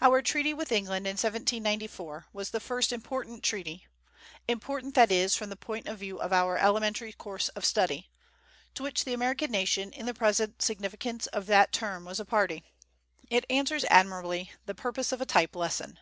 Our 0.00 0.22
treaty 0.22 0.52
with 0.52 0.72
England 0.72 1.06
in 1.06 1.12
1794 1.12 2.26
was 2.32 2.50
the 2.50 2.58
first 2.58 2.92
important 2.92 3.44
treaty 3.44 3.86
(important, 4.48 4.96
that 4.96 5.12
is, 5.12 5.36
from 5.36 5.50
the 5.50 5.56
point 5.56 5.86
of 5.86 6.00
view 6.00 6.20
of 6.20 6.32
our 6.32 6.56
elementary 6.58 7.12
course 7.12 7.48
of 7.50 7.64
study) 7.64 8.10
to 8.74 8.82
which 8.82 9.04
the 9.04 9.14
American 9.14 9.52
nation 9.52 9.92
in 9.92 10.06
the 10.06 10.14
present 10.14 10.62
significance 10.62 11.28
of 11.28 11.46
that 11.46 11.70
term 11.70 12.04
was 12.04 12.18
a 12.18 12.24
party. 12.24 12.64
It 13.30 13.46
answers 13.48 13.84
admirably 13.84 14.50
the 14.66 14.74
purpose 14.74 15.12
of 15.12 15.20
a 15.20 15.26
type 15.26 15.54
lesson. 15.54 16.00